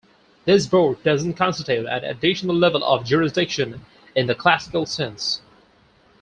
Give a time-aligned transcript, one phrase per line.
[0.45, 3.85] This board does not constitute an additional level of jurisdiction
[4.15, 5.41] in the classical sense.